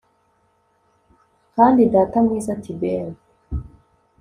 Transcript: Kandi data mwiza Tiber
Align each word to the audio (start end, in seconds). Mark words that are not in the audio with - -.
Kandi 1.55 1.81
data 1.93 2.17
mwiza 2.25 2.53
Tiber 2.63 3.07